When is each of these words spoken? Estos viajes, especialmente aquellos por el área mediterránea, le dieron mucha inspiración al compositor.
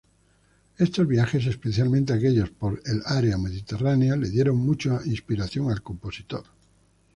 Estos 0.79 1.05
viajes, 1.07 1.45
especialmente 1.45 2.11
aquellos 2.11 2.49
por 2.49 2.81
el 2.87 3.03
área 3.05 3.37
mediterránea, 3.37 4.15
le 4.15 4.31
dieron 4.31 4.55
mucha 4.57 4.99
inspiración 5.05 5.69
al 5.69 5.83
compositor. 5.83 6.43